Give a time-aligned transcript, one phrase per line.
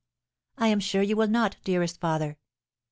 [0.57, 2.39] "I am sure you will not, dearest father."